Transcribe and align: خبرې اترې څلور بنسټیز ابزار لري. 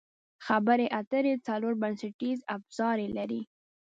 خبرې 0.45 0.87
اترې 0.99 1.33
څلور 1.47 1.73
بنسټیز 1.81 2.39
ابزار 2.55 2.97
لري. 3.17 3.41